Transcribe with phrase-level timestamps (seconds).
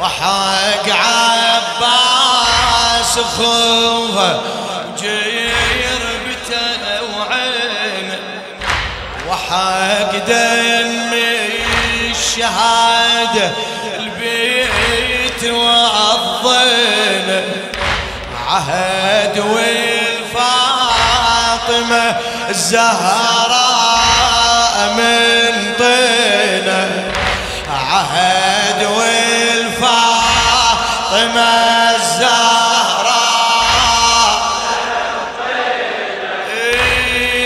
[0.00, 1.98] وحق عباس
[3.36, 4.40] خوفه
[4.98, 6.82] جير بته
[7.18, 8.18] وعينه
[9.28, 11.12] وحق دم
[12.10, 13.50] الشهاده
[13.98, 17.42] البيت والضينه
[18.48, 20.96] عهد والفاطمة
[22.50, 23.98] الزهراء
[24.96, 25.67] من
[31.28, 33.18] والفاطمة الزهراء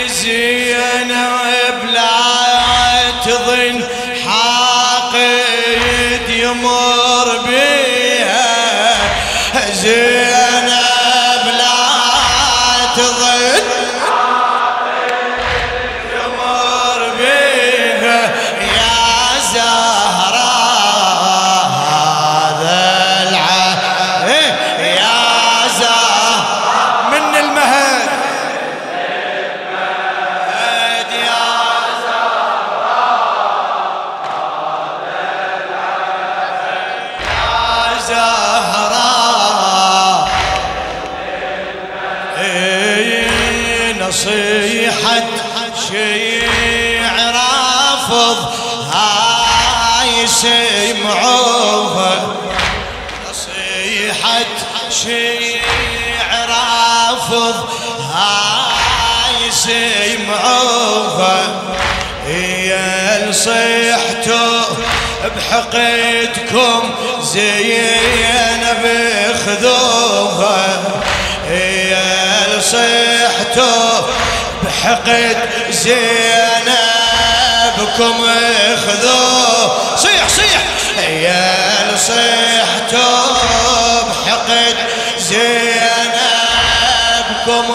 [0.07, 3.82] زينب لا تظن
[56.49, 57.69] رافض
[58.13, 61.37] هاي سمعوها
[62.27, 64.61] يا صيحتوا
[65.35, 66.81] بحقدكم
[67.23, 68.83] زينب
[69.45, 70.65] خذوها
[71.51, 74.01] يا صيحتوا
[74.63, 75.37] بحقد
[76.73, 76.93] زينبكم
[78.87, 80.61] خذوه صيح صيح.
[81.09, 82.63] يا بحقد
[86.33, 87.67] زينبكم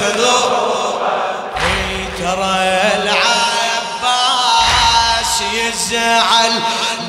[0.00, 1.00] خذوه
[2.18, 2.58] ترى
[3.02, 4.52] العباس
[5.54, 6.54] يزعل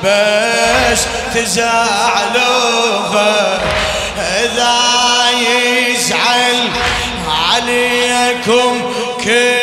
[0.03, 1.01] بس
[1.35, 2.79] تزعلوها
[4.17, 4.77] إذا
[5.39, 6.59] يزعل
[7.27, 8.71] عليكم
[9.23, 9.58] كلها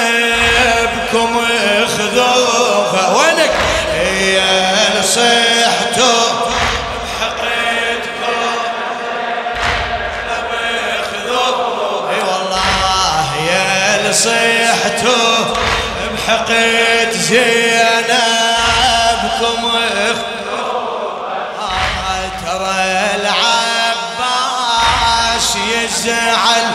[1.97, 3.15] خذوها.
[3.17, 3.51] وينك؟
[4.21, 6.15] يا صيحته
[7.01, 8.39] بحقدكم
[11.11, 15.53] خذوها أي والله يا صيحته
[16.13, 18.15] بحقد زينبكم
[21.59, 22.79] آه ترى
[23.21, 24.55] العباس
[25.55, 26.65] يزعل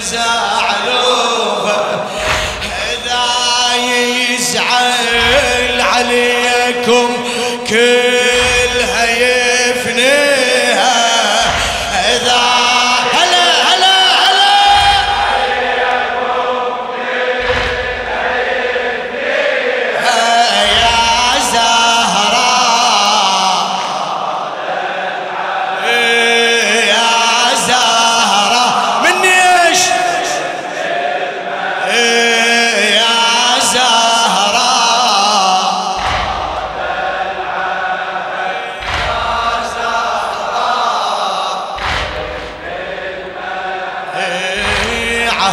[0.00, 1.80] تزعلوها
[2.92, 3.24] إذا
[3.76, 7.21] يزعل عليكم.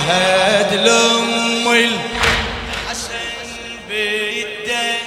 [0.07, 3.09] عهد لام الحسن
[3.89, 5.03] بالدم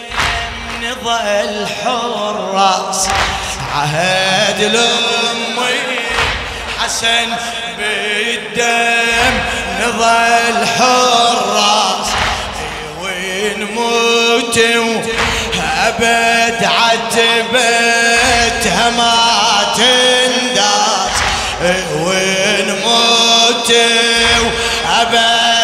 [0.82, 3.08] نظل حراس
[3.74, 5.56] عهد لام
[6.78, 7.28] الحسن
[7.78, 9.34] بالدم
[9.80, 12.08] نظل حراس
[13.00, 14.58] وين موت
[15.86, 18.10] ابد عتبتها
[18.90, 19.14] ما
[19.76, 21.16] تنداس
[22.00, 23.72] وين موت
[24.86, 25.61] ابد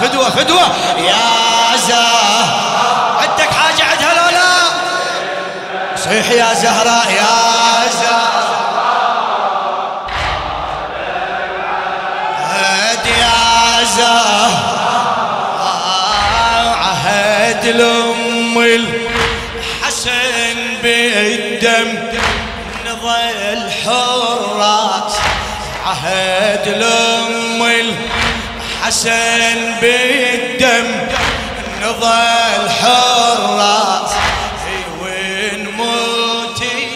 [0.00, 0.62] فدوة فدوة.
[0.98, 2.48] يا زهراء
[3.20, 4.50] عندك حاجة عندها لو لا.
[5.96, 8.40] صيح يا زهراء يا زهراء
[12.38, 14.60] عهد يا زهراء
[16.78, 20.10] عهد الأم الحسن
[20.82, 21.98] بالدم
[22.86, 25.16] نظل حراس
[25.86, 28.19] عهد الأم الحسن
[29.80, 30.86] بالدم
[31.82, 34.10] نظل حراس
[35.02, 36.88] وين موتي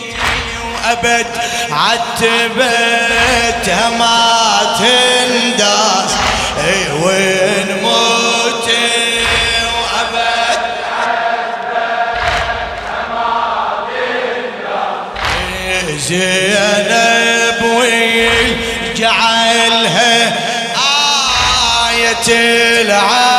[0.75, 1.27] وأبد
[1.71, 3.11] عتبتها
[3.99, 5.24] ما تنداس
[22.29, 23.34] آية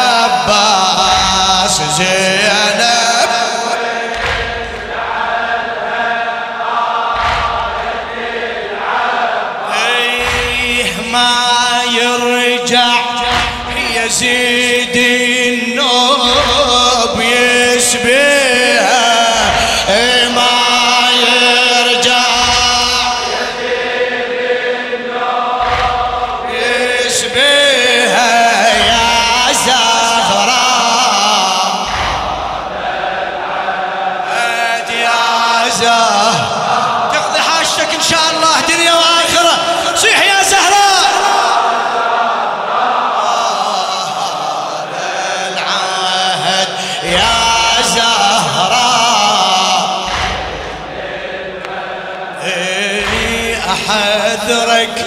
[54.45, 54.97] احذرك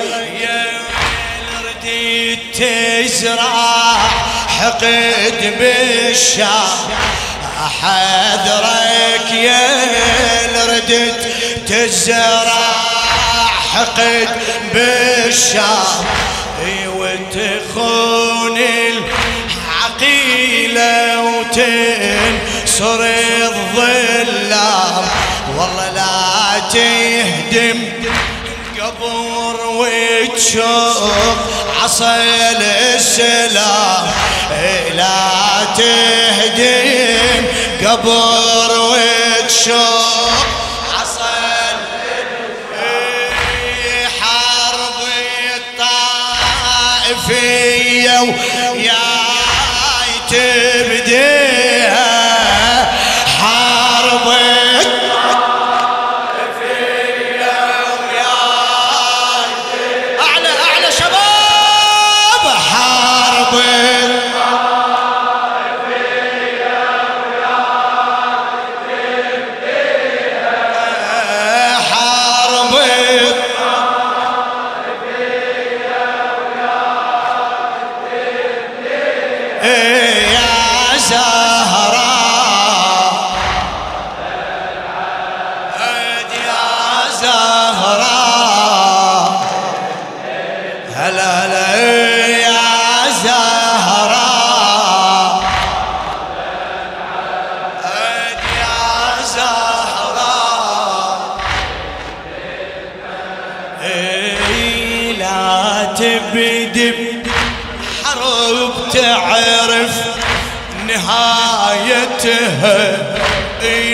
[0.40, 3.96] يا ويل رديت تزرع
[4.58, 6.78] حقد بالشام.
[7.66, 9.62] احذرك يا
[10.66, 11.20] ردت
[11.66, 12.72] تزرع
[13.74, 14.28] حقد
[14.74, 16.04] بالشام.
[16.64, 18.58] اي وتخون
[19.98, 23.00] العقيلة وتنصر
[23.48, 25.04] الظلام.
[25.56, 27.78] والله لا تهدم
[28.88, 31.12] قبر وتشوف
[31.82, 32.16] عصا
[32.94, 34.10] السلام
[34.60, 37.46] إيه لا تهدم
[37.86, 40.36] قبر وتشوف
[41.00, 41.34] عصا
[42.82, 44.98] إيه حرب
[47.16, 49.08] الطائفية ويا
[50.30, 51.67] تبديها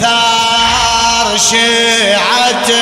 [0.00, 2.81] ثار شيعتها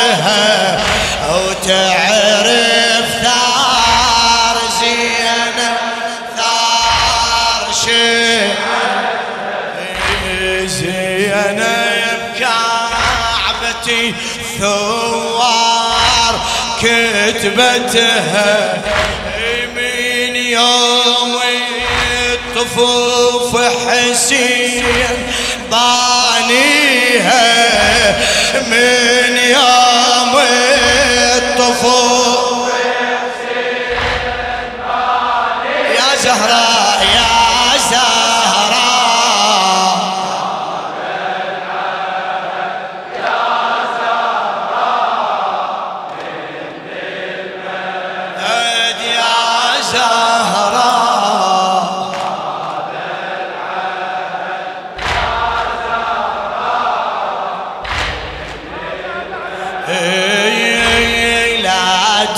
[17.50, 18.82] كتبتها
[19.76, 21.38] من يوم
[22.32, 24.84] الطفوف حسين
[25.70, 27.46] بانيها
[28.66, 29.19] من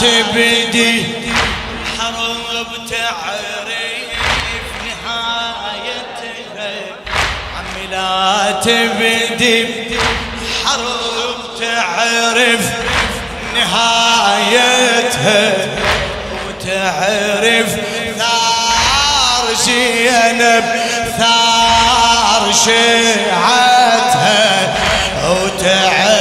[0.02, 1.04] تبدي.
[1.98, 3.68] حرب تعرف
[4.86, 6.72] نهايتها
[7.56, 9.58] عمي لا تبدي.
[10.64, 12.64] حرب تعرف
[13.54, 15.40] نهايتها
[16.46, 17.70] وتعرف
[18.18, 20.66] ثار زينب
[21.18, 24.42] ثار شيعتها.
[25.24, 26.11] وتعرف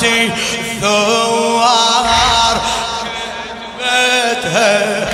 [0.00, 0.30] كعبتي
[0.80, 2.60] ثوار
[3.78, 5.08] كتبتها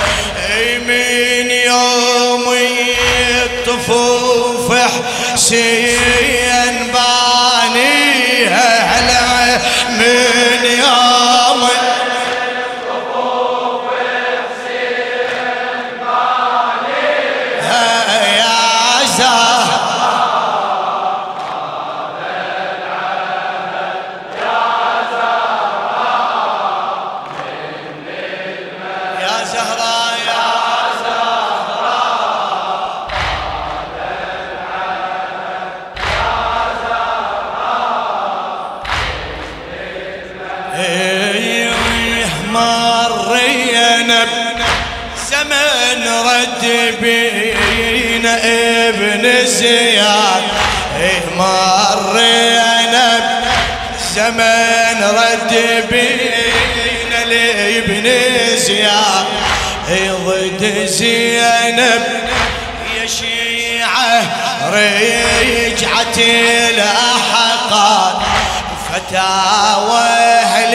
[0.57, 2.55] أي من يوم
[3.45, 4.73] الطفوف
[5.35, 6.20] حسين
[49.59, 50.43] زياد
[51.01, 53.09] إيه مرينا
[54.15, 55.53] زمن رد
[55.91, 58.07] بينا لابن
[58.57, 59.27] زياد.
[59.89, 62.03] إيه ضد زينب
[62.97, 64.23] يا شيعة
[64.73, 66.19] رجعت
[66.71, 68.15] الأحقاد
[68.89, 70.09] فتاوى
[70.43, 70.75] أهل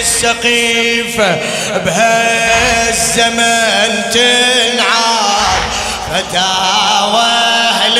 [0.00, 1.36] السقيفة
[1.84, 3.50] بهالزمن
[4.12, 5.62] تنعاد.
[6.12, 7.51] فتاوى
[7.92, 7.98] أهل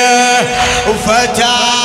[0.88, 1.77] وفتاويها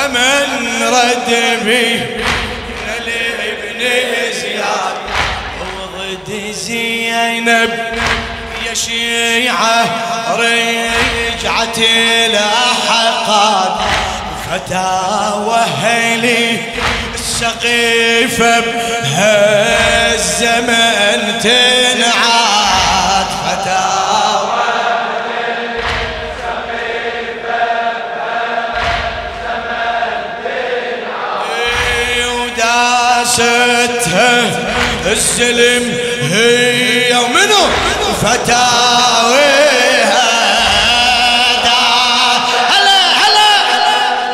[0.00, 1.30] زمن رد
[1.64, 3.80] بينا لابن
[4.32, 4.96] زياد.
[5.76, 7.72] وضد زينب
[8.66, 9.78] يا شيعة
[10.36, 11.78] رجعت
[12.26, 13.72] الأحقاد
[14.50, 16.46] فتاوى أهلي
[17.14, 18.60] السقيفة
[19.02, 20.20] بهالزمن
[21.42, 22.49] تنعاد.
[33.40, 34.42] حاستها
[35.12, 35.98] السلم
[36.32, 37.64] هي منو
[38.22, 39.80] فتاويها
[42.70, 43.50] هلا هلا.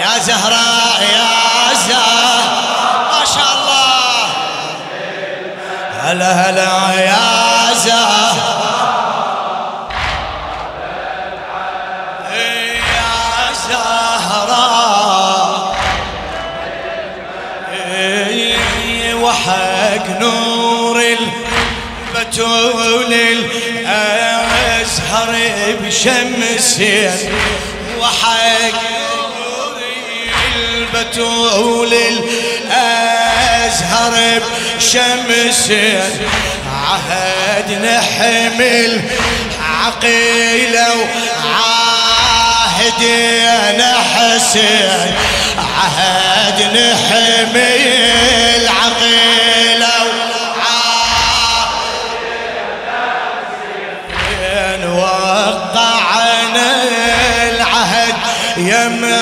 [0.00, 2.46] يا زهراء يا زهراء
[3.12, 4.26] ما شاء الله.
[6.02, 6.85] هلا هلا.
[20.20, 21.02] نور
[22.14, 23.12] البتول
[23.92, 25.32] الأزهر
[25.82, 27.10] بشمسين
[28.00, 28.80] وحق
[30.56, 31.92] البتول
[32.72, 34.14] الأزهر
[34.76, 36.00] بشمسين
[36.72, 38.90] عهد نحمل
[39.62, 40.94] عقيله
[41.44, 43.02] وعاهد
[43.68, 45.14] أنا حسين
[45.58, 48.15] عهد نحمل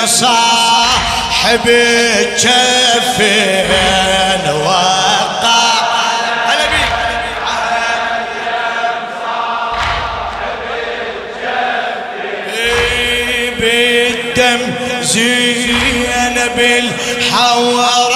[0.06, 3.24] صاحب الجفين
[4.64, 5.74] وقع؟
[6.46, 6.92] هلا بيك.
[13.60, 14.60] بالدم
[15.02, 18.14] زينب الحوراء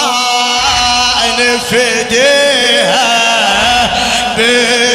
[1.39, 3.09] نفديها
[4.37, 4.88] بالدم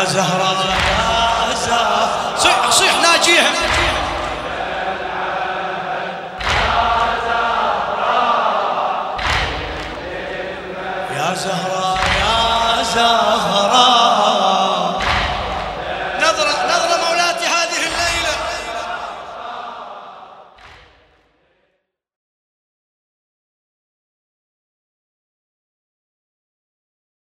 [0.00, 0.56] يا زهراء
[1.50, 2.08] يا زهراء
[2.38, 3.50] صيح صيح ناجيها